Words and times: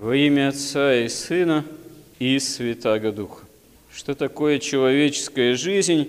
Во 0.00 0.16
имя 0.16 0.48
Отца 0.48 0.94
и 0.94 1.08
Сына 1.10 1.62
и 2.18 2.38
Святаго 2.38 3.12
Духа. 3.12 3.44
Что 3.94 4.14
такое 4.14 4.58
человеческая 4.58 5.54
жизнь 5.54 6.08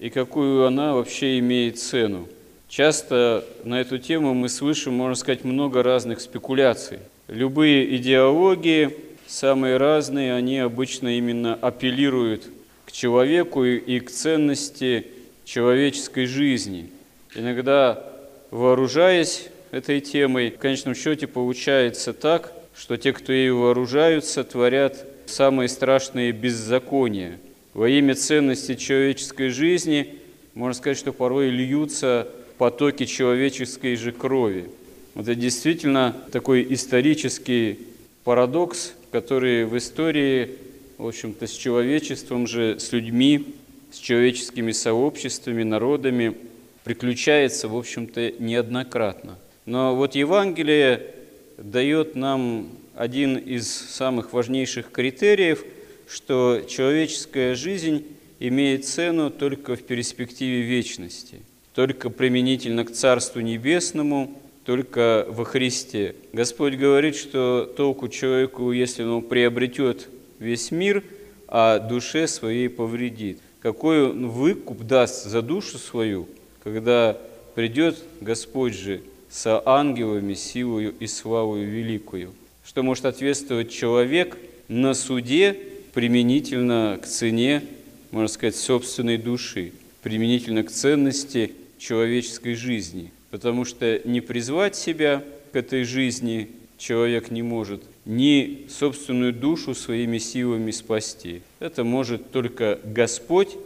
и 0.00 0.08
какую 0.08 0.64
она 0.64 0.94
вообще 0.94 1.38
имеет 1.40 1.78
цену? 1.78 2.30
Часто 2.66 3.44
на 3.62 3.78
эту 3.78 3.98
тему 3.98 4.32
мы 4.32 4.48
слышим, 4.48 4.94
можно 4.94 5.16
сказать, 5.16 5.44
много 5.44 5.82
разных 5.82 6.22
спекуляций. 6.22 6.98
Любые 7.28 7.94
идеологии, 7.96 8.96
самые 9.26 9.76
разные, 9.76 10.32
они 10.32 10.58
обычно 10.58 11.18
именно 11.18 11.58
апеллируют 11.60 12.44
к 12.86 12.92
человеку 12.92 13.66
и 13.66 14.00
к 14.00 14.10
ценности 14.10 15.08
человеческой 15.44 16.24
жизни. 16.24 16.88
Иногда, 17.34 18.02
вооружаясь 18.50 19.48
этой 19.72 20.00
темой, 20.00 20.52
в 20.52 20.56
конечном 20.56 20.94
счете 20.94 21.26
получается 21.26 22.14
так, 22.14 22.55
что 22.76 22.96
те, 22.96 23.12
кто 23.12 23.32
ею 23.32 23.58
вооружаются, 23.58 24.44
творят 24.44 25.06
самые 25.26 25.68
страшные 25.68 26.32
беззакония. 26.32 27.38
Во 27.74 27.88
имя 27.88 28.14
ценности 28.14 28.74
человеческой 28.74 29.48
жизни, 29.48 30.16
можно 30.54 30.74
сказать, 30.74 30.98
что 30.98 31.12
порой 31.12 31.50
льются 31.50 32.28
потоки 32.58 33.04
человеческой 33.04 33.96
же 33.96 34.12
крови. 34.12 34.66
Это 35.14 35.34
действительно 35.34 36.14
такой 36.32 36.66
исторический 36.70 37.78
парадокс, 38.24 38.92
который 39.10 39.64
в 39.64 39.76
истории, 39.76 40.50
в 40.98 41.06
общем-то, 41.06 41.46
с 41.46 41.52
человечеством 41.52 42.46
же, 42.46 42.78
с 42.78 42.92
людьми, 42.92 43.54
с 43.90 43.98
человеческими 43.98 44.72
сообществами, 44.72 45.62
народами 45.62 46.36
приключается, 46.84 47.68
в 47.68 47.76
общем-то, 47.76 48.32
неоднократно. 48.38 49.38
Но 49.64 49.96
вот 49.96 50.14
Евангелие 50.14 51.14
дает 51.56 52.14
нам 52.14 52.70
один 52.94 53.36
из 53.36 53.70
самых 53.70 54.32
важнейших 54.32 54.90
критериев, 54.90 55.64
что 56.08 56.62
человеческая 56.68 57.54
жизнь 57.54 58.04
имеет 58.38 58.84
цену 58.84 59.30
только 59.30 59.76
в 59.76 59.82
перспективе 59.82 60.62
вечности, 60.62 61.40
только 61.74 62.10
применительно 62.10 62.84
к 62.84 62.92
Царству 62.92 63.40
Небесному, 63.40 64.40
только 64.64 65.26
во 65.28 65.44
Христе. 65.44 66.16
Господь 66.32 66.74
говорит, 66.74 67.16
что 67.16 67.72
толку 67.76 68.08
человеку, 68.08 68.72
если 68.72 69.04
он 69.04 69.22
приобретет 69.22 70.08
весь 70.38 70.70
мир, 70.70 71.04
а 71.48 71.78
душе 71.78 72.26
своей 72.26 72.68
повредит. 72.68 73.38
Какой 73.60 74.10
он 74.10 74.28
выкуп 74.28 74.82
даст 74.82 75.24
за 75.24 75.42
душу 75.42 75.78
свою, 75.78 76.28
когда 76.62 77.16
придет 77.54 78.02
Господь 78.20 78.74
же 78.74 79.02
с 79.28 79.62
ангелами 79.64 80.34
силою 80.34 80.94
и 80.98 81.06
славою 81.06 81.68
великую, 81.68 82.32
что 82.64 82.82
может 82.82 83.04
ответствовать 83.04 83.70
человек 83.70 84.36
на 84.68 84.94
суде 84.94 85.56
применительно 85.94 86.98
к 87.02 87.06
цене, 87.06 87.62
можно 88.10 88.28
сказать, 88.28 88.56
собственной 88.56 89.16
души, 89.16 89.72
применительно 90.02 90.62
к 90.62 90.70
ценности 90.70 91.52
человеческой 91.78 92.54
жизни. 92.54 93.12
Потому 93.30 93.64
что 93.64 94.00
не 94.04 94.20
призвать 94.20 94.76
себя 94.76 95.22
к 95.52 95.56
этой 95.56 95.84
жизни 95.84 96.50
человек 96.78 97.30
не 97.30 97.42
может, 97.42 97.82
ни 98.04 98.66
собственную 98.68 99.32
душу 99.32 99.74
своими 99.74 100.18
силами 100.18 100.70
спасти. 100.70 101.42
Это 101.58 101.84
может 101.84 102.30
только 102.30 102.78
Господь, 102.84 103.56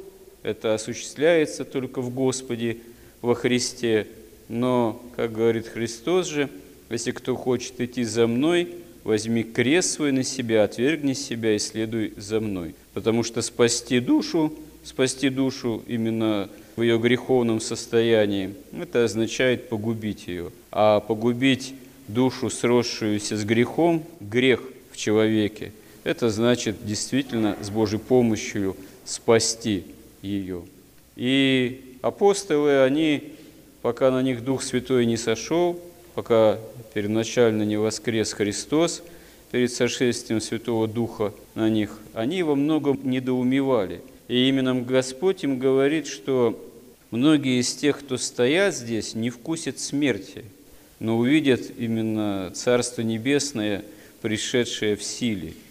это 0.43 0.75
осуществляется 0.75 1.65
только 1.65 2.01
в 2.01 2.15
Господе, 2.15 2.79
во 3.21 3.35
Христе, 3.35 4.07
но, 4.51 5.01
как 5.15 5.33
говорит 5.33 5.69
Христос 5.69 6.27
же, 6.27 6.49
если 6.91 7.13
кто 7.13 7.37
хочет 7.37 7.81
идти 7.81 8.03
за 8.03 8.27
мной, 8.27 8.69
возьми 9.05 9.45
крест 9.45 9.93
свой 9.93 10.11
на 10.11 10.25
себя, 10.25 10.65
отвергни 10.65 11.13
себя 11.13 11.55
и 11.55 11.61
следуй 11.61 12.13
за 12.17 12.41
мной. 12.41 12.75
Потому 12.93 13.23
что 13.23 13.43
спасти 13.43 14.01
душу, 14.01 14.53
спасти 14.83 15.29
душу 15.29 15.85
именно 15.87 16.51
в 16.75 16.83
ее 16.83 16.99
греховном 16.99 17.61
состоянии, 17.61 18.55
это 18.73 19.05
означает 19.05 19.69
погубить 19.69 20.27
ее. 20.27 20.51
А 20.73 20.99
погубить 20.99 21.73
душу, 22.09 22.51
сросшуюся 22.51 23.37
с 23.37 23.45
грехом, 23.45 24.03
грех 24.19 24.65
в 24.91 24.97
человеке, 24.97 25.73
это 26.03 26.29
значит 26.29 26.85
действительно 26.85 27.57
с 27.63 27.71
Божьей 27.71 28.01
помощью 28.01 28.77
спасти 29.05 29.85
ее. 30.23 30.63
И 31.15 31.99
апостолы, 32.03 32.83
они 32.83 33.35
пока 33.83 34.11
на 34.11 34.23
них 34.23 34.45
Дух 34.45 34.63
Святой 34.63 35.07
не 35.07 35.17
сошел, 35.17 35.81
пока 36.15 36.59
первоначально 36.95 37.63
не 37.63 37.77
воскрес 37.77 38.33
Христос 38.33 39.03
перед 39.51 39.73
сошествием 39.73 40.41
Святого 40.41 40.87
Духа 40.87 41.33
на 41.55 41.69
них, 41.69 41.99
они 42.15 42.43
во 42.43 42.55
многом 42.55 43.01
недоумевали. 43.03 44.01
И 44.29 44.49
именно 44.49 44.81
Господь 44.81 45.43
им 45.43 45.59
говорит, 45.59 46.07
что 46.07 46.63
многие 47.11 47.61
из 47.61 47.75
тех, 47.75 47.99
кто 47.99 48.17
стоят 48.17 48.75
здесь, 48.75 49.15
не 49.15 49.31
вкусят 49.31 49.79
смерти, 49.79 50.45
но 50.99 51.19
увидят 51.19 51.63
именно 51.79 52.53
Царство 52.55 53.03
Небесное, 53.03 53.85
пришедшее 54.21 54.97
в 54.97 55.03
силе– 55.03 55.55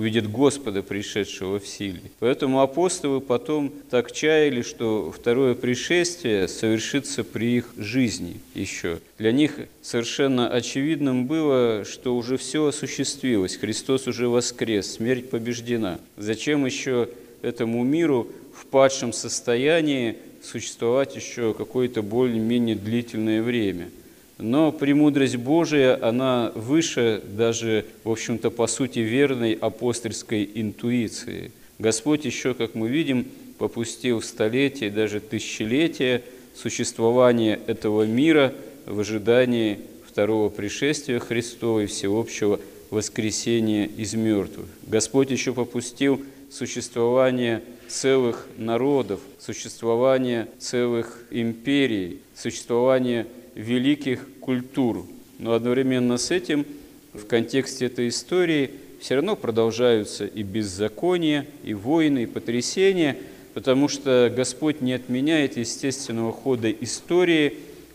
увидят 0.00 0.30
Господа, 0.30 0.82
пришедшего 0.82 1.60
в 1.60 1.66
силе. 1.66 2.00
Поэтому 2.20 2.62
апостолы 2.62 3.20
потом 3.20 3.70
так 3.90 4.12
чаяли, 4.12 4.62
что 4.62 5.12
второе 5.12 5.54
пришествие 5.54 6.48
совершится 6.48 7.22
при 7.22 7.58
их 7.58 7.74
жизни 7.76 8.40
еще. 8.54 9.00
Для 9.18 9.30
них 9.30 9.58
совершенно 9.82 10.48
очевидным 10.48 11.26
было, 11.26 11.84
что 11.84 12.16
уже 12.16 12.38
все 12.38 12.66
осуществилось, 12.66 13.56
Христос 13.56 14.06
уже 14.06 14.28
воскрес, 14.28 14.92
смерть 14.92 15.28
побеждена. 15.28 15.98
Зачем 16.16 16.64
еще 16.64 17.10
этому 17.42 17.84
миру 17.84 18.28
в 18.54 18.64
падшем 18.66 19.12
состоянии 19.12 20.16
существовать 20.42 21.14
еще 21.14 21.52
какое-то 21.52 22.00
более-менее 22.00 22.74
длительное 22.74 23.42
время– 23.42 23.90
но 24.40 24.72
премудрость 24.72 25.36
Божия, 25.36 25.98
она 26.00 26.52
выше 26.54 27.22
даже, 27.36 27.86
в 28.04 28.10
общем-то, 28.10 28.50
по 28.50 28.66
сути, 28.66 29.00
верной 29.00 29.52
апостольской 29.52 30.48
интуиции. 30.54 31.52
Господь 31.78 32.24
еще, 32.24 32.54
как 32.54 32.74
мы 32.74 32.88
видим, 32.88 33.26
попустил 33.58 34.22
столетия, 34.22 34.90
даже 34.90 35.20
тысячелетия 35.20 36.22
существования 36.54 37.60
этого 37.66 38.04
мира 38.04 38.52
в 38.86 39.00
ожидании 39.00 39.80
второго 40.06 40.48
пришествия 40.48 41.18
Христова 41.18 41.80
и 41.80 41.86
всеобщего 41.86 42.60
воскресения 42.90 43.86
из 43.86 44.14
мертвых. 44.14 44.66
Господь 44.82 45.30
еще 45.30 45.52
попустил 45.52 46.22
существование 46.50 47.62
целых 47.88 48.46
народов, 48.56 49.20
существование 49.38 50.48
целых 50.58 51.24
империй, 51.30 52.20
существование 52.34 53.26
великих 53.54 54.26
культур. 54.40 55.06
Но 55.38 55.52
одновременно 55.52 56.18
с 56.18 56.30
этим 56.30 56.66
в 57.12 57.24
контексте 57.26 57.86
этой 57.86 58.08
истории 58.08 58.70
все 59.00 59.16
равно 59.16 59.36
продолжаются 59.36 60.26
и 60.26 60.42
беззакония, 60.42 61.46
и 61.64 61.74
войны, 61.74 62.24
и 62.24 62.26
потрясения, 62.26 63.16
потому 63.54 63.88
что 63.88 64.32
Господь 64.34 64.80
не 64.80 64.92
отменяет 64.92 65.56
естественного 65.56 66.32
хода 66.32 66.70
истории, 66.70 67.54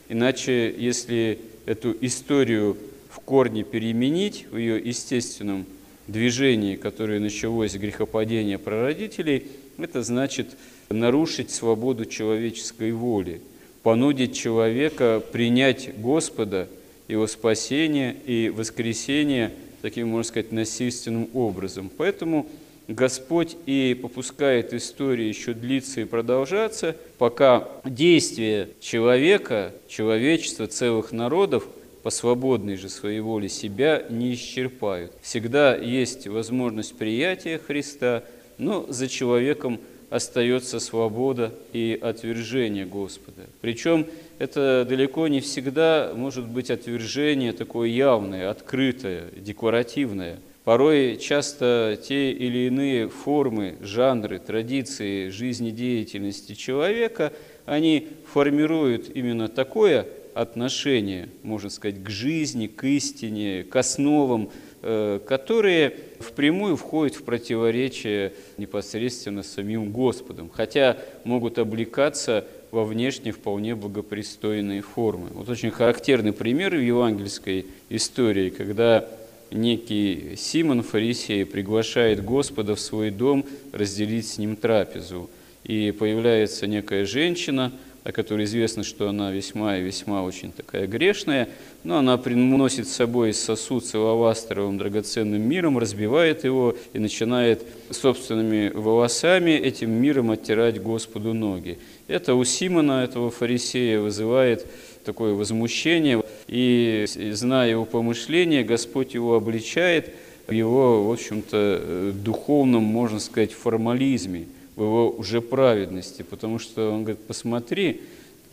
иначе 0.10 0.74
если 0.76 1.40
эту 1.66 1.96
историю 2.02 2.78
в 3.10 3.20
корне 3.20 3.64
переменить 3.64 4.48
в 4.52 4.58
ее 4.58 4.78
естественном 4.80 5.66
движении, 6.08 6.76
которое 6.76 7.20
началось 7.20 7.72
с 7.72 7.76
грехопадения 7.76 8.58
прародителей, 8.58 9.48
это 9.78 10.04
значит 10.04 10.48
нарушить 10.90 11.52
свободу 11.52 12.06
человеческой 12.06 12.92
воли– 12.92 13.42
понудить 13.86 14.36
человека 14.36 15.22
принять 15.32 15.92
Господа, 16.02 16.68
Его 17.08 17.28
спасение 17.28 18.16
и 18.26 18.50
воскресение 18.50 19.52
таким, 19.84 20.08
можно 20.08 20.24
сказать, 20.24 20.52
насильственным 20.52 21.30
образом. 21.36 21.92
Поэтому 21.96 22.48
Господь 22.88 23.56
и 23.68 23.96
попускает 24.02 24.74
истории 24.74 25.26
еще 25.26 25.54
длиться 25.54 26.02
и 26.02 26.06
продолжаться, 26.06 26.96
пока 27.20 27.68
действия 27.84 28.70
человека, 28.80 29.72
человечества, 29.88 30.66
целых 30.66 31.12
народов 31.12 31.68
по 32.02 32.10
свободной 32.10 32.78
же 32.78 32.90
своей 32.90 33.20
воле 33.20 33.50
себя 33.50 34.04
не 34.10 34.34
исчерпают. 34.34 35.12
Всегда 35.22 35.76
есть 35.76 36.26
возможность 36.26 36.98
приятия 36.98 37.60
Христа, 37.60 38.24
но 38.58 38.88
за 38.90 39.08
человеком– 39.08 39.80
остается 40.16 40.80
свобода 40.80 41.54
и 41.74 42.00
отвержение 42.02 42.86
Господа. 42.86 43.44
Причем 43.60 44.08
это 44.40 44.86
далеко 44.88 45.28
не 45.28 45.42
всегда 45.42 46.14
может 46.16 46.46
быть 46.46 46.72
отвержение 46.72 47.52
такое 47.52 47.90
явное, 47.90 48.50
открытое, 48.50 49.26
декларативное. 49.36 50.40
Порой 50.64 51.18
часто 51.18 52.00
те 52.02 52.32
или 52.32 52.68
иные 52.68 53.10
формы, 53.10 53.76
жанры, 53.82 54.40
традиции 54.40 55.28
жизнедеятельности 55.28 56.54
человека, 56.54 57.34
они 57.66 58.08
формируют 58.32 59.12
именно 59.14 59.50
такое 59.50 60.08
отношение, 60.34 61.30
можно 61.44 61.70
сказать, 61.70 62.02
к 62.02 62.10
жизни, 62.10 62.68
к 62.68 62.84
истине, 62.86 63.64
к 63.64 63.76
основам 63.76 64.50
которые 64.86 65.96
впрямую 66.20 66.78
входят 66.78 67.16
в 67.16 67.24
противоречие 67.24 68.34
непосредственно 68.58 69.42
с 69.42 69.48
самим 69.48 69.92
Господом, 69.92 70.52
хотя 70.54 70.98
могут 71.24 71.58
облекаться 71.58 72.46
во 72.70 72.84
внешне 72.84 73.32
вполне 73.32 73.74
благопристойные 73.74 74.82
формы. 74.82 75.30
Вот 75.34 75.50
очень 75.50 75.72
характерный 75.72 76.34
пример 76.34 76.76
в 76.76 76.82
евангельской 76.82 77.66
истории, 77.90 78.50
когда 78.50 79.08
некий 79.50 80.36
Симон 80.36 80.84
фарисей 80.84 81.46
приглашает 81.46 82.24
Господа 82.24 82.76
в 82.76 82.80
свой 82.80 83.10
дом 83.10 83.44
разделить 83.72 84.28
с 84.28 84.38
ним 84.38 84.56
трапезу. 84.56 85.32
И 85.64 85.92
появляется 85.98 86.68
некая 86.68 87.06
женщина, 87.06 87.72
о 88.06 88.12
которой 88.12 88.46
известно, 88.46 88.84
что 88.84 89.10
она 89.10 89.32
весьма 89.32 89.80
и 89.80 89.82
весьма 89.82 90.24
очень 90.24 90.52
такая 90.52 90.86
грешная, 90.86 91.50
но 91.84 91.98
она 91.98 92.18
приносит 92.20 92.88
с 92.88 92.94
собой 92.94 93.34
сосуд 93.34 93.84
с 93.84 93.96
алавастровым 93.96 94.78
драгоценным 94.78 95.42
миром, 95.42 95.80
разбивает 95.80 96.44
его 96.44 96.76
и 96.94 97.00
начинает 97.00 97.66
собственными 97.90 98.70
волосами 98.70 99.52
этим 99.52 99.90
миром 99.90 100.30
оттирать 100.30 100.80
Господу 100.80 101.34
ноги. 101.34 101.80
Это 102.08 102.36
у 102.36 102.44
Симона, 102.44 103.04
этого 103.04 103.32
фарисея, 103.32 104.00
вызывает 104.00 104.68
такое 105.04 105.34
возмущение, 105.34 106.24
и, 106.48 107.06
зная 107.08 107.72
его 107.72 107.86
помышления, 107.86 108.64
Господь 108.64 109.16
его 109.16 109.34
обличает 109.34 110.14
в 110.46 110.52
его, 110.52 111.06
в 111.06 111.12
общем-то, 111.12 112.14
духовном, 112.24 112.84
можно 112.84 113.20
сказать, 113.20 113.52
формализме– 113.52 114.46
в 114.76 114.82
его 114.82 115.10
уже 115.10 115.42
праведности, 115.42 116.22
потому 116.22 116.60
что 116.60 116.92
он 116.92 117.04
говорит, 117.04 117.22
посмотри, 117.26 118.02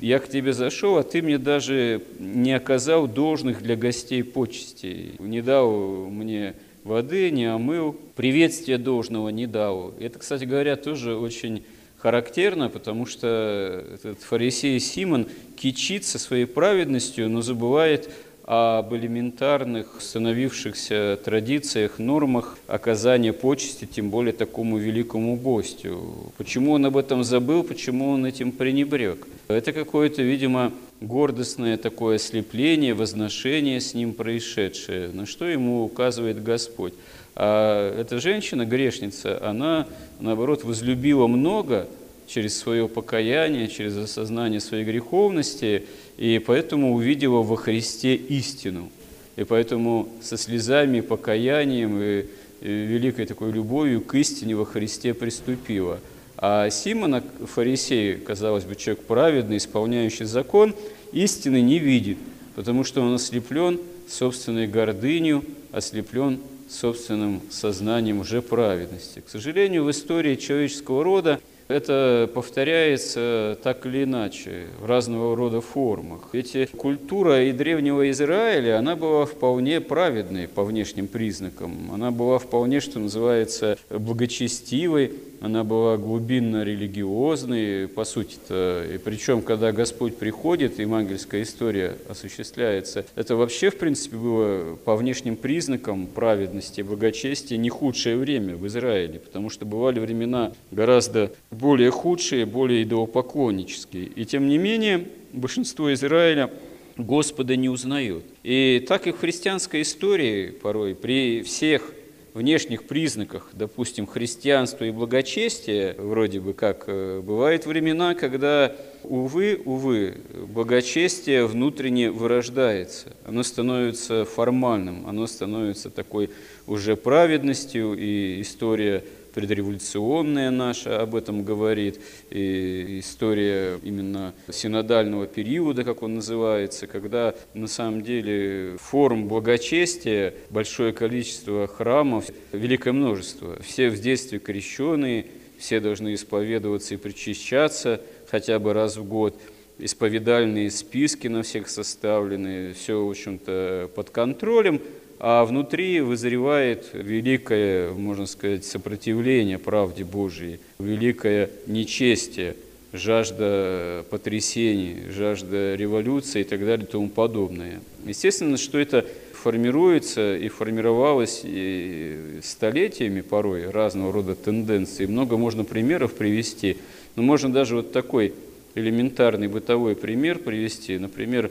я 0.01 0.19
к 0.19 0.29
тебе 0.29 0.53
зашел, 0.53 0.99
а 0.99 1.03
ты 1.03 1.23
мне 1.23 1.39
даже 1.39 2.03
не 2.19 2.53
оказал 2.53 3.07
должных 3.07 3.63
для 3.63 3.77
гостей 3.77 4.25
почестей, 4.25 5.15
не 5.19 5.43
дал 5.43 5.71
мне 6.07 6.55
воды, 6.85 7.31
не 7.31 7.47
омыл, 7.47 7.97
приветствия 8.17 8.79
должного 8.79 9.29
не 9.29 9.47
дал. 9.47 9.95
Это, 10.01 10.19
кстати 10.19 10.45
говоря, 10.45 10.77
тоже 10.77 11.17
очень 11.17 11.63
характерно, 11.99 12.69
потому 12.69 13.07
что 13.07 13.85
этот 13.95 14.21
фарисей 14.23 14.81
Симон 14.81 15.29
кичится 15.57 16.19
своей 16.19 16.47
праведностью, 16.47 17.29
но 17.29 17.43
забывает 17.43 18.11
об 18.55 18.95
элементарных 18.95 19.87
становившихся 19.99 21.19
традициях, 21.25 21.99
нормах 21.99 22.59
оказания 22.67 23.33
почести, 23.33 23.87
тем 23.87 24.11
более 24.11 24.35
такому 24.35 24.77
великому 24.77 25.37
гостю. 25.37 26.31
Почему 26.37 26.73
он 26.73 26.85
об 26.85 26.99
этом 26.99 27.25
забыл, 27.25 27.63
почему 27.63 28.11
он 28.11 28.27
этим 28.27 28.53
пренебрег? 28.53 29.27
Это 29.49 29.73
какое-то, 29.73 30.21
видимо, 30.21 30.71
гордостное 31.01 31.79
такое 31.79 32.17
ослепление, 32.17 32.93
возношение 32.93 33.81
с 33.81 33.95
ним 33.95 34.13
происшедшее, 34.13 35.09
на 35.09 35.25
что 35.25 35.47
ему 35.47 35.83
указывает 35.83 36.43
Господь. 36.43 36.93
А 37.35 37.99
эта 37.99 38.21
женщина, 38.21 38.67
грешница, 38.67 39.43
она, 39.43 39.87
наоборот, 40.21 40.63
возлюбила 40.63 41.27
много 41.27 41.89
через 42.32 42.58
свое 42.58 42.88
покаяние, 42.88 43.69
через 43.69 43.96
осознание 43.96 44.61
своей 44.61 44.84
греховности– 44.84 45.84
и 46.17 46.38
поэтому 46.38 46.94
увидела 46.94 47.43
во 47.43 47.56
Христе 47.56 48.14
истину. 48.14 48.90
И 49.37 49.44
поэтому 49.44 50.08
со 50.20 50.37
слезами, 50.37 51.00
покаянием 51.00 52.00
и 52.00 52.26
великой 52.61 53.26
такой 53.26 53.50
любовью 53.50 54.02
к 54.02 54.14
истине 54.14 54.55
во 54.55 54.64
Христе 54.64 55.14
приступила. 55.14 55.99
А 56.37 56.69
Симона, 56.70 57.25
фарисей, 57.46 58.17
казалось 58.17 58.64
бы, 58.64 58.76
человек 58.76 59.05
праведный, 59.05 59.56
исполняющий 59.56 60.25
закон, 60.25 60.75
истины 61.12 61.61
не 61.61 61.79
видит, 61.79 62.19
потому 62.55 62.84
что 62.84 63.00
он 63.00 63.14
ослеплен 63.14 63.81
собственной 64.08 64.67
гордынью, 64.67 65.44
ослеплен 65.73 66.40
собственным 66.69 67.40
сознанием 67.50 68.20
уже 68.20 68.43
праведности. 68.43 69.23
К 69.26 69.29
сожалению, 69.29 69.84
в 69.84 69.90
истории 69.90 70.37
человеческого 70.37 71.02
рода 71.05 71.40
это 71.69 72.31
повторяется 72.35 73.59
так 73.62 73.87
или 73.87 74.05
иначе 74.05 74.67
в 74.81 74.87
разного 74.87 75.37
рода 75.37 75.61
формах. 75.61 76.29
Ведь 76.32 76.56
культура 76.73 77.44
и 77.44 77.53
древнего 77.53 78.11
Израиля, 78.11 78.79
она 78.79 78.97
была 78.97 79.26
вполне 79.26 79.81
праведной 79.81 80.49
по 80.49 80.64
внешним 80.64 81.09
признакам. 81.09 81.91
Она 81.93 82.11
была 82.11 82.38
вполне, 82.38 82.81
что 82.81 82.99
называется, 82.99 83.79
благочестивой, 83.91 85.12
она 85.43 85.65
была 85.65 85.97
глубинно 85.97 86.62
религиозной, 86.62 87.89
по 87.89 88.05
сути-то. 88.05 88.87
И 88.94 88.99
причем, 88.99 89.43
когда 89.43 89.73
Господь 89.73 90.17
приходит, 90.17 90.79
евангельская 90.79 91.43
история 91.43 91.97
осуществляется, 92.09 93.05
это 93.17 93.35
вообще, 93.35 93.71
в 93.71 93.77
принципе, 93.77 94.17
было 94.17 94.77
по 94.77 94.94
внешним 94.94 95.35
признакам 95.35 96.06
праведности 96.06 96.83
благочестия 96.83 97.59
не 97.59 97.71
худшее 97.71 98.17
время 98.17 98.55
в 98.55 98.65
Израиле, 98.69 99.19
потому 99.19 99.50
что 99.50 99.67
бывали 99.67 99.99
времена 99.99 100.53
гораздо 100.71 101.33
более 101.50 101.91
худшие, 101.91 102.47
более 102.47 102.85
идолопоклоннические. 102.85 104.05
И 104.05 104.25
тем 104.25 104.47
не 104.47 104.59
менее, 104.59 105.09
большинство 105.33 105.93
Израиля 105.93 106.50
Господа 106.97 107.56
не 107.56 107.69
узнает. 107.69 108.23
И 108.44 108.85
так 108.87 109.09
и 109.09 109.11
в 109.11 109.19
христианской 109.19 109.83
истории 109.83 110.50
порой 110.50 110.94
при 110.94 111.43
всех 111.43 111.93
внешних 112.34 112.84
признаках, 112.84 113.49
допустим, 113.52 114.06
христианства 114.06 114.84
и 114.84 114.90
благочестия, 114.90 115.94
вроде 115.99 116.40
бы 116.40 116.55
как, 116.55 116.84
э, 116.87 117.20
бывают 117.20 117.67
времена, 117.67 118.14
когда, 118.14 118.75
увы, 119.05 119.61
увы, 119.64 120.17
благочестие 120.49 121.46
внутренне 121.46 122.11
вырождается. 122.11 123.12
Оно 123.25 123.43
становится 123.43 124.25
формальным, 124.25 125.06
оно 125.06 125.26
становится 125.26 125.90
такой 125.90 126.31
уже 126.67 126.96
праведностью, 126.96 127.94
и 127.99 128.40
история 128.40 129.05
предреволюционная 129.32 130.50
наша 130.50 131.00
об 131.00 131.14
этом 131.14 131.44
говорит, 131.44 132.00
и 132.31 132.99
история 133.00 133.79
именно 133.82 134.34
синодального 134.50 135.26
периода, 135.26 135.84
как 135.84 136.02
он 136.02 136.14
называется, 136.14 136.87
когда 136.87 137.34
на 137.55 137.67
самом 137.67 138.02
деле 138.02 138.76
форм 138.79 139.29
благочестия, 139.29 140.34
большое 140.50 140.93
количество 140.93 141.67
храмов, 141.67 142.26
великое 142.52 142.93
множество. 142.93 143.61
Все 143.62 143.90
в 143.90 144.00
детстве 144.00 144.38
крещенные, 144.38 145.26
все 145.58 145.81
должны 145.81 146.14
исповедоваться 146.14 146.94
и 146.94 146.96
причащаться 146.96 148.00
хотя 148.31 148.58
бы 148.58 148.73
раз 148.73 148.96
в 148.96 149.05
год– 149.05 149.40
исповедальные 149.79 150.70
списки 150.70 151.26
на 151.26 151.43
всех 151.43 151.69
составлены, 151.69 152.73
все, 152.73 153.05
в 153.05 153.11
общем-то, 153.11 153.90
под 153.94 154.11
контролем, 154.11 154.81
а 155.23 155.45
внутри 155.45 156.01
вызревает 156.01 156.91
великое, 156.93 157.93
можно 157.93 158.27
сказать, 158.27 158.65
сопротивление 158.65 159.56
правде 159.56 160.03
Божией, 160.03 160.58
великое 160.81 161.49
нечестие, 161.69 162.56
жажда 162.93 164.05
потрясений, 164.11 165.05
жажда 165.11 165.77
революции 165.77 166.41
и 166.41 166.44
так 166.44 166.58
далее 166.58 166.89
и 166.89 166.91
тому 166.91 167.08
подобное. 167.08 167.81
Естественно, 168.05 168.56
что 168.56 168.81
это 168.81 169.06
формируется 169.32 170.37
и 170.37 170.49
формировалось 170.49 171.43
и 171.44 172.41
столетиями 172.43 173.20
порой 173.20 173.70
разного 173.70 174.13
рода 174.13 174.35
тенденции. 174.35 175.06
Много 175.06 175.37
можно 175.37 175.63
примеров 175.63 176.15
привести, 176.15 176.79
но 177.15 177.23
можно 177.23 177.53
даже 177.53 177.77
вот 177.77 177.93
такой 177.93 178.35
элементарный 178.75 179.46
бытовой 179.46 179.94
пример 179.94 180.41
привести. 180.41 180.99
Например, 180.99 181.49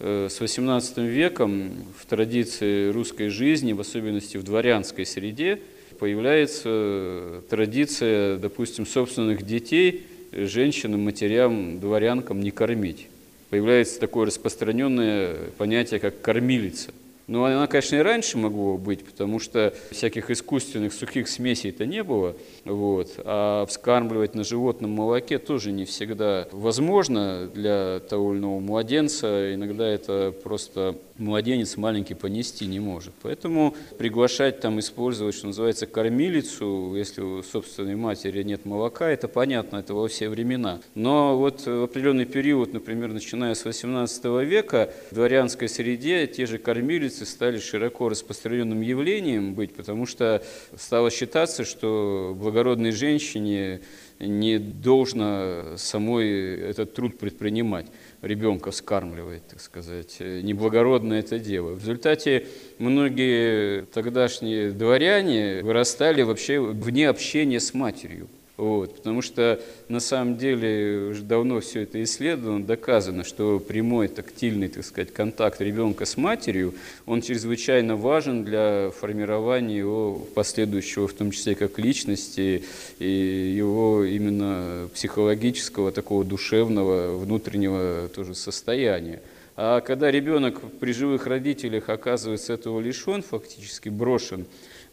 с 0.00 0.40
XVIII 0.40 1.06
веком 1.06 1.72
в 1.98 2.06
традиции 2.06 2.90
русской 2.90 3.28
жизни, 3.28 3.74
в 3.74 3.80
особенности 3.80 4.38
в 4.38 4.42
дворянской 4.42 5.04
среде, 5.04 5.60
появляется 5.98 7.42
традиция, 7.50 8.38
допустим, 8.38 8.86
собственных 8.86 9.42
детей 9.42 10.06
женщинам, 10.32 11.02
матерям, 11.02 11.80
дворянкам 11.80 12.40
не 12.40 12.50
кормить. 12.50 13.08
Появляется 13.50 14.00
такое 14.00 14.26
распространенное 14.26 15.36
понятие, 15.58 16.00
как 16.00 16.20
кормилица. 16.22 16.92
Но 17.30 17.44
она, 17.44 17.68
конечно, 17.68 17.94
и 17.94 18.00
раньше 18.00 18.38
могла 18.38 18.76
быть, 18.76 19.04
потому 19.04 19.38
что 19.38 19.72
всяких 19.92 20.32
искусственных 20.32 20.92
сухих 20.92 21.28
смесей-то 21.28 21.86
не 21.86 22.02
было. 22.02 22.34
Вот. 22.64 23.12
А 23.18 23.66
вскармливать 23.66 24.34
на 24.34 24.42
животном 24.42 24.90
молоке 24.90 25.38
тоже 25.38 25.70
не 25.70 25.84
всегда 25.84 26.48
возможно 26.50 27.46
для 27.46 28.00
того 28.00 28.32
или 28.32 28.40
иного 28.40 28.58
младенца. 28.58 29.54
Иногда 29.54 29.86
это 29.86 30.34
просто 30.42 30.96
младенец 31.20 31.76
маленький 31.76 32.14
понести 32.14 32.66
не 32.66 32.80
может. 32.80 33.12
Поэтому 33.22 33.74
приглашать 33.98 34.60
там 34.60 34.80
использовать, 34.80 35.34
что 35.34 35.46
называется, 35.46 35.86
кормилицу, 35.86 36.94
если 36.96 37.20
у 37.20 37.42
собственной 37.42 37.96
матери 37.96 38.42
нет 38.42 38.64
молока, 38.64 39.08
это 39.08 39.28
понятно, 39.28 39.76
это 39.76 39.94
во 39.94 40.08
все 40.08 40.28
времена. 40.28 40.80
Но 40.94 41.38
вот 41.38 41.66
в 41.66 41.84
определенный 41.84 42.24
период, 42.24 42.72
например, 42.72 43.12
начиная 43.12 43.54
с 43.54 43.64
XVIII 43.64 44.44
века, 44.44 44.92
в 45.10 45.14
дворянской 45.14 45.68
среде 45.68 46.26
те 46.26 46.46
же 46.46 46.58
кормилицы 46.58 47.26
стали 47.26 47.58
широко 47.58 48.08
распространенным 48.08 48.80
явлением 48.80 49.54
быть, 49.54 49.74
потому 49.74 50.06
что 50.06 50.42
стало 50.76 51.10
считаться, 51.10 51.64
что 51.64 52.34
благородной 52.36 52.92
женщине 52.92 53.80
не 54.20 54.58
должно 54.58 55.76
самой 55.76 56.54
этот 56.60 56.94
труд 56.94 57.18
предпринимать, 57.18 57.86
ребенка 58.22 58.70
скармливать, 58.70 59.46
так 59.48 59.60
сказать. 59.60 60.18
Неблагородно 60.20 61.14
это 61.14 61.38
дело. 61.38 61.72
В 61.72 61.80
результате 61.80 62.46
многие 62.78 63.82
тогдашние 63.86 64.70
дворяне 64.72 65.62
вырастали 65.62 66.22
вообще 66.22 66.60
вне 66.60 67.08
общения 67.08 67.60
с 67.60 67.74
матерью. 67.74 68.28
Вот, 68.60 68.96
потому 68.96 69.22
что 69.22 69.58
на 69.88 70.00
самом 70.00 70.36
деле 70.36 71.08
уже 71.12 71.22
давно 71.22 71.60
все 71.60 71.84
это 71.84 72.02
исследовано, 72.02 72.62
доказано, 72.62 73.24
что 73.24 73.58
прямой 73.58 74.08
тактильный, 74.08 74.68
так 74.68 74.84
сказать, 74.84 75.14
контакт 75.14 75.62
ребенка 75.62 76.04
с 76.04 76.18
матерью, 76.18 76.74
он 77.06 77.22
чрезвычайно 77.22 77.96
важен 77.96 78.44
для 78.44 78.90
формирования 78.90 79.78
его 79.78 80.12
последующего, 80.34 81.08
в 81.08 81.14
том 81.14 81.30
числе 81.30 81.54
как 81.54 81.78
личности, 81.78 82.62
и 82.98 83.54
его 83.56 84.04
именно 84.04 84.90
психологического, 84.92 85.90
такого 85.90 86.22
душевного, 86.22 87.16
внутреннего 87.16 88.10
тоже 88.14 88.34
состояния. 88.34 89.22
А 89.56 89.80
когда 89.80 90.10
ребенок 90.10 90.60
при 90.80 90.92
живых 90.92 91.26
родителях 91.26 91.88
оказывается 91.88 92.52
этого 92.52 92.78
лишен, 92.78 93.22
фактически 93.22 93.88
брошен, 93.88 94.44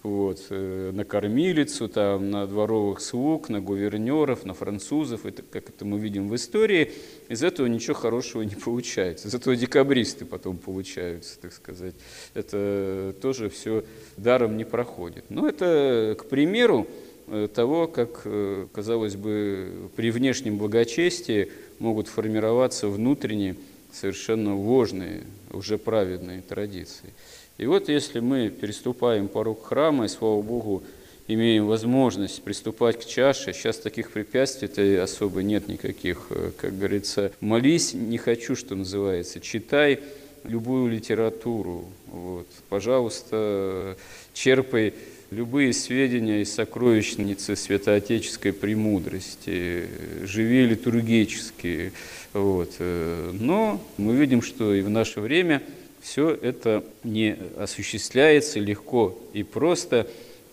вот, 0.04 0.46
э, 0.50 0.92
на 0.94 1.04
кормилицу, 1.04 1.89
там, 1.89 2.30
на 2.30 2.48
дворовых 2.48 3.01
слуг, 3.01 3.50
на 3.50 3.60
гувернеров, 3.60 4.46
на 4.46 4.54
французов, 4.54 5.25
это, 5.25 5.42
как 5.42 5.70
это 5.70 5.86
мы 5.86 6.00
видим 6.00 6.30
в 6.30 6.36
истории, 6.36 6.92
из 7.30 7.44
этого 7.44 7.68
ничего 7.68 7.96
хорошего 7.96 8.44
не 8.44 8.56
получается. 8.66 9.27
Из 9.27 9.34
этого 9.34 9.56
декабристы 9.56 10.25
потом 10.25 10.58
получаются, 10.58 11.39
так 11.39 11.54
сказать. 11.54 11.96
Это 12.34 13.16
тоже 13.22 13.50
все 13.50 13.84
даром 14.18 14.58
не 14.58 14.66
проходит. 14.66 15.25
Но 15.30 15.48
это, 15.48 16.16
к 16.18 16.25
примеру, 16.25 16.88
э, 17.27 17.48
того, 17.54 17.88
как, 17.88 18.22
э, 18.25 18.68
казалось 18.72 19.16
бы, 19.16 19.89
при 19.96 20.12
внешнем 20.12 20.58
благочестии 20.58 21.51
могут 21.80 22.08
формироваться 22.08 22.88
внутренние 22.88 23.56
совершенно 23.92 24.56
ложные, 24.56 25.24
уже 25.51 25.77
праведные 25.77 26.42
традиции. 26.42 27.13
И 27.58 27.66
вот 27.66 27.90
если 27.90 28.20
мы 28.20 28.50
переступаем 28.50 29.28
порог 29.28 29.66
храма, 29.66 30.06
и, 30.06 30.08
слава 30.08 30.42
Богу, 30.42 30.84
имеем 31.28 31.66
возможность 31.66 32.44
приступать 32.44 33.00
к 33.00 33.06
чаше, 33.06 33.52
сейчас 33.52 33.78
таких 33.78 34.12
препятствий-то 34.12 35.02
особо 35.02 35.42
нет 35.42 35.68
никаких. 35.68 36.28
Как 36.58 36.78
говорится, 36.78 37.32
молись, 37.42 37.94
не 37.96 38.20
хочу, 38.20 38.56
что 38.56 38.76
называется, 38.76 39.40
читай 39.40 40.00
любую 40.44 40.92
литературу. 40.92 41.86
Вот. 42.08 42.48
Пожалуйста, 42.70 43.98
черпай 44.34 44.94
любые 45.32 45.74
сведения 45.74 46.42
из 46.42 46.54
сокровищницы 46.54 47.56
святоотеческой 47.56 48.54
премудрости, 48.54 49.88
живи 50.24 50.68
литургически. 50.68 51.92
Вот. 52.34 52.76
Но 52.80 53.84
мы 53.98 54.16
видим, 54.16 54.44
что 54.44 54.76
и 54.76 54.82
в 54.82 54.92
наше 54.92 55.22
время– 55.22 55.64
все 56.01 56.30
это 56.30 56.84
не 57.04 57.38
осуществляется 57.58 58.60
легко 58.60 59.18
и 59.34 59.44
просто, 59.44 60.08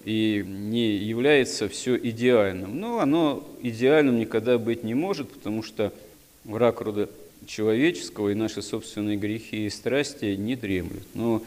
и 0.05 0.45
не 0.47 0.97
является 0.97 1.69
все 1.69 1.97
идеальным. 1.97 2.79
Но 2.79 3.01
оно 3.01 3.47
идеальным 3.63 4.19
никогда 4.19 4.59
быть 4.59 4.85
не 4.85 4.95
может, 4.95 5.31
потому 5.31 5.63
что 5.63 5.93
враг 6.45 6.81
рода 6.81 7.09
человеческого 7.47 8.31
и 8.31 8.35
наши 8.35 8.63
собственные 8.63 9.17
грехи 9.17 9.67
и 9.67 9.71
страсти 9.71 10.35
не 10.37 10.57
дремлют. 10.57 11.05
Но 11.15 11.43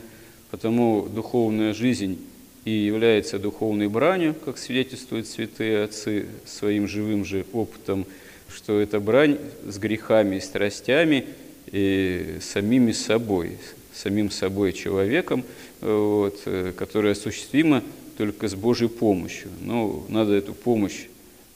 потому 0.51 1.07
духовная 1.09 1.73
жизнь 1.73 2.19
и 2.65 2.71
является 2.71 3.39
духовной 3.39 3.87
бранью, 3.87 4.35
как 4.45 4.57
свидетельствуют 4.57 5.27
святые 5.27 5.83
отцы 5.83 6.25
своим 6.45 6.87
живым 6.87 7.23
же 7.23 7.45
опытом, 7.53 8.05
что 8.53 8.79
это 8.79 8.99
брань 8.99 9.37
с 9.65 9.77
грехами 9.77 10.37
и 10.37 10.41
страстями 10.41 11.25
и 11.71 12.37
самими 12.41 12.91
собой, 12.91 13.57
самим 13.97 14.29
собой 14.31 14.73
человеком, 14.73 15.43
э, 15.81 15.93
вот, 15.93 16.41
э, 16.45 16.73
которая 16.75 17.13
осуществима 17.13 17.83
только 18.17 18.47
с 18.47 18.55
Божьей 18.55 18.89
помощью. 18.89 19.49
Но 19.61 20.05
надо 20.09 20.33
эту 20.33 20.53
помощь 20.53 21.07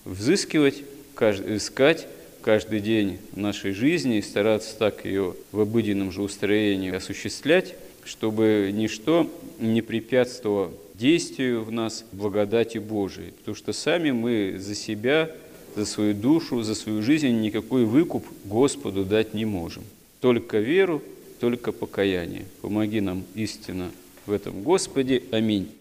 взыскивать, 0.05 0.83
искать 1.19 2.07
каждый 2.41 2.79
день 2.79 3.19
нашей 3.35 3.71
жизни 3.71 4.17
и 4.17 4.21
стараться 4.21 4.75
так 4.77 5.05
ее 5.05 5.35
в 5.51 5.59
обыденном 5.59 6.11
же 6.11 6.21
устроении 6.21 6.91
осуществлять, 6.91 7.75
чтобы 8.03 8.71
ничто 8.73 9.29
не 9.59 9.81
препятствовало 9.81 10.71
действию 10.95 11.63
в 11.63 11.71
нас 11.71 12.05
благодати 12.11 12.77
Божией. 12.77 13.31
Потому 13.31 13.55
что 13.55 13.73
сами 13.73 14.11
мы 14.11 14.55
за 14.59 14.75
себя, 14.75 15.31
за 15.75 15.85
свою 15.85 16.13
душу, 16.13 16.61
за 16.63 16.75
свою 16.75 17.01
жизнь 17.01 17.29
никакой 17.41 17.85
выкуп 17.85 18.25
Господу 18.45 19.05
дать 19.05 19.33
не 19.33 19.45
можем. 19.45 19.83
Только 20.19 20.59
веру 20.59 21.01
только 21.41 21.71
покаяние. 21.71 22.45
Помоги 22.61 23.01
нам 23.01 23.25
истинно 23.33 23.91
в 24.27 24.31
этом, 24.31 24.61
Господи. 24.61 25.23
Аминь. 25.31 25.80